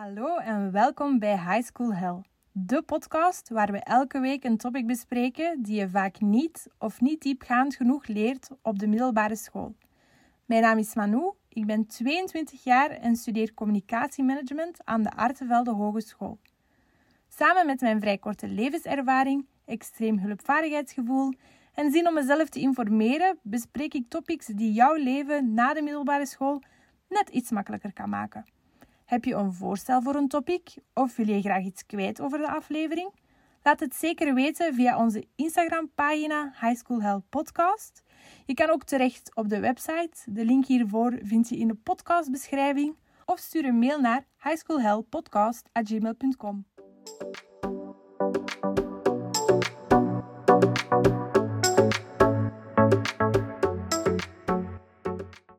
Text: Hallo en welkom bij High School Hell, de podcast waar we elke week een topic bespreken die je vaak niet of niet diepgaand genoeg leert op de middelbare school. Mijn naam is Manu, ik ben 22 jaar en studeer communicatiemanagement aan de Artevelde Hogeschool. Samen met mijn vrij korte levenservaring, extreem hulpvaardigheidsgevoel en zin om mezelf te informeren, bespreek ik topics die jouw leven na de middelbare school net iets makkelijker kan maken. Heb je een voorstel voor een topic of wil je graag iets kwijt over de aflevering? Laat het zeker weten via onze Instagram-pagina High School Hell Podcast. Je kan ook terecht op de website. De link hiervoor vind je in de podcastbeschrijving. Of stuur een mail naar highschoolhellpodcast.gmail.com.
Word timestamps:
Hallo 0.00 0.36
en 0.36 0.72
welkom 0.72 1.18
bij 1.18 1.38
High 1.38 1.62
School 1.62 1.94
Hell, 1.94 2.20
de 2.52 2.82
podcast 2.82 3.48
waar 3.48 3.72
we 3.72 3.78
elke 3.78 4.20
week 4.20 4.44
een 4.44 4.56
topic 4.56 4.86
bespreken 4.86 5.62
die 5.62 5.80
je 5.80 5.88
vaak 5.88 6.20
niet 6.20 6.66
of 6.78 7.00
niet 7.00 7.22
diepgaand 7.22 7.74
genoeg 7.76 8.06
leert 8.06 8.48
op 8.62 8.78
de 8.78 8.86
middelbare 8.86 9.36
school. 9.36 9.74
Mijn 10.44 10.62
naam 10.62 10.78
is 10.78 10.94
Manu, 10.94 11.32
ik 11.48 11.66
ben 11.66 11.86
22 11.86 12.64
jaar 12.64 12.90
en 12.90 13.16
studeer 13.16 13.54
communicatiemanagement 13.54 14.84
aan 14.84 15.02
de 15.02 15.10
Artevelde 15.10 15.70
Hogeschool. 15.72 16.38
Samen 17.28 17.66
met 17.66 17.80
mijn 17.80 18.00
vrij 18.00 18.18
korte 18.18 18.48
levenservaring, 18.48 19.46
extreem 19.64 20.18
hulpvaardigheidsgevoel 20.18 21.32
en 21.74 21.90
zin 21.90 22.08
om 22.08 22.14
mezelf 22.14 22.48
te 22.48 22.60
informeren, 22.60 23.38
bespreek 23.42 23.94
ik 23.94 24.08
topics 24.08 24.46
die 24.46 24.72
jouw 24.72 24.94
leven 24.94 25.54
na 25.54 25.74
de 25.74 25.82
middelbare 25.82 26.26
school 26.26 26.62
net 27.08 27.28
iets 27.28 27.50
makkelijker 27.50 27.92
kan 27.92 28.08
maken. 28.08 28.44
Heb 29.10 29.24
je 29.24 29.34
een 29.34 29.52
voorstel 29.52 30.02
voor 30.02 30.14
een 30.14 30.28
topic 30.28 30.74
of 30.94 31.16
wil 31.16 31.28
je 31.28 31.40
graag 31.40 31.64
iets 31.64 31.86
kwijt 31.86 32.20
over 32.20 32.38
de 32.38 32.48
aflevering? 32.48 33.14
Laat 33.62 33.80
het 33.80 33.94
zeker 33.94 34.34
weten 34.34 34.74
via 34.74 34.98
onze 34.98 35.26
Instagram-pagina 35.36 36.52
High 36.60 36.76
School 36.76 37.02
Hell 37.02 37.20
Podcast. 37.28 38.02
Je 38.46 38.54
kan 38.54 38.70
ook 38.70 38.84
terecht 38.84 39.30
op 39.34 39.48
de 39.48 39.60
website. 39.60 40.16
De 40.26 40.44
link 40.44 40.66
hiervoor 40.66 41.18
vind 41.22 41.48
je 41.48 41.56
in 41.56 41.68
de 41.68 41.74
podcastbeschrijving. 41.74 42.96
Of 43.24 43.38
stuur 43.38 43.64
een 43.64 43.78
mail 43.78 44.00
naar 44.00 44.26
highschoolhellpodcast.gmail.com. 44.38 46.64